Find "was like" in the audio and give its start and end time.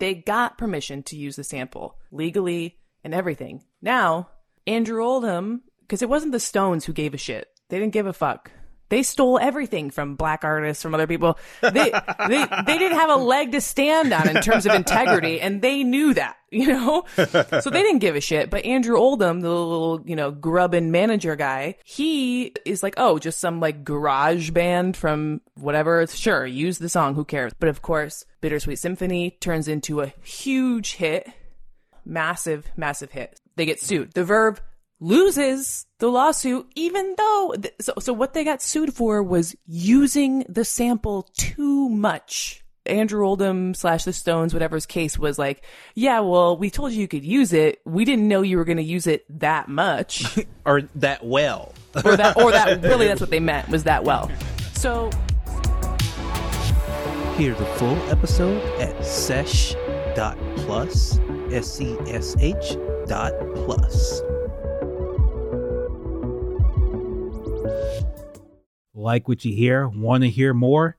45.18-45.62